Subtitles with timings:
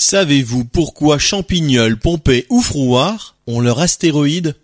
[0.00, 4.54] Savez-vous pourquoi Champignol, Pompée ou Frouard ont leur astéroïde?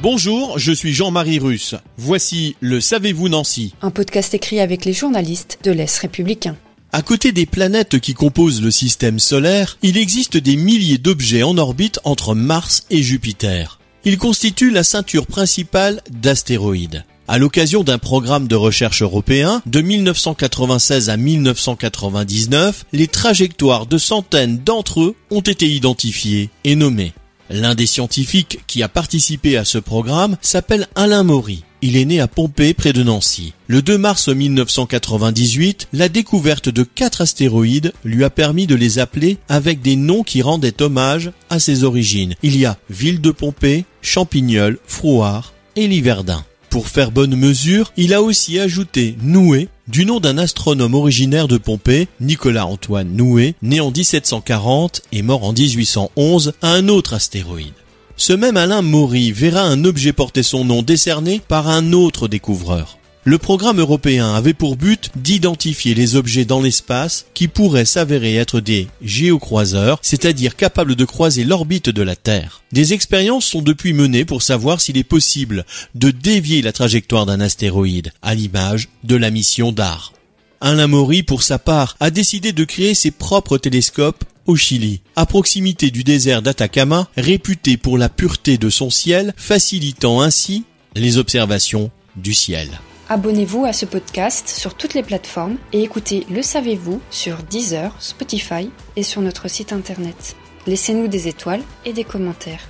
[0.00, 1.74] Bonjour, je suis Jean-Marie Russe.
[1.98, 6.56] Voici le Savez-vous Nancy Un podcast écrit avec les journalistes de l'Est républicain.
[6.92, 11.58] À côté des planètes qui composent le système solaire, il existe des milliers d'objets en
[11.58, 13.80] orbite entre Mars et Jupiter.
[14.06, 17.04] Ils constituent la ceinture principale d'astéroïdes.
[17.30, 24.56] À l'occasion d'un programme de recherche européen de 1996 à 1999, les trajectoires de centaines
[24.64, 27.12] d'entre eux ont été identifiées et nommées.
[27.50, 31.64] L'un des scientifiques qui a participé à ce programme s'appelle Alain Maury.
[31.82, 33.52] Il est né à Pompée près de Nancy.
[33.66, 39.36] Le 2 mars 1998, la découverte de quatre astéroïdes lui a permis de les appeler
[39.50, 42.36] avec des noms qui rendaient hommage à ses origines.
[42.42, 46.42] Il y a Ville de Pompée, Champignol, Frouard et Liverdun.
[46.70, 51.56] Pour faire bonne mesure, il a aussi ajouté Noué, du nom d'un astronome originaire de
[51.56, 57.72] Pompée, Nicolas-Antoine Noué, né en 1740 et mort en 1811, à un autre astéroïde.
[58.16, 62.97] Ce même Alain Maury verra un objet porter son nom décerné par un autre découvreur.
[63.28, 68.58] Le programme européen avait pour but d'identifier les objets dans l'espace qui pourraient s'avérer être
[68.58, 72.62] des géocroiseurs, c'est-à-dire capables de croiser l'orbite de la Terre.
[72.72, 77.42] Des expériences sont depuis menées pour savoir s'il est possible de dévier la trajectoire d'un
[77.42, 80.14] astéroïde, à l'image de la mission DAR.
[80.62, 85.26] Alain Maury, pour sa part, a décidé de créer ses propres télescopes au Chili, à
[85.26, 90.64] proximité du désert d'Atacama, réputé pour la pureté de son ciel, facilitant ainsi
[90.94, 92.70] les observations du ciel.
[93.10, 98.70] Abonnez-vous à ce podcast sur toutes les plateformes et écoutez Le Savez-vous sur Deezer, Spotify
[98.96, 100.36] et sur notre site internet.
[100.66, 102.68] Laissez-nous des étoiles et des commentaires.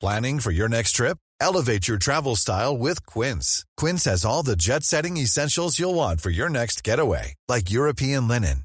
[0.00, 1.18] Planning for your next trip?
[1.40, 3.64] Elevate your travel style with Quince.
[3.76, 8.26] Quince has all the jet setting essentials you'll want for your next getaway, like European
[8.26, 8.64] linen,